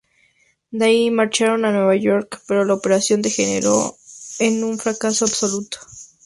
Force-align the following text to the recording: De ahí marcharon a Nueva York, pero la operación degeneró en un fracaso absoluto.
De 0.71 0.83
ahí 0.85 1.11
marcharon 1.11 1.63
a 1.63 1.71
Nueva 1.71 1.95
York, 1.95 2.41
pero 2.47 2.65
la 2.65 2.73
operación 2.73 3.21
degeneró 3.21 3.97
en 4.39 4.63
un 4.63 4.79
fracaso 4.79 5.25
absoluto. 5.25 5.77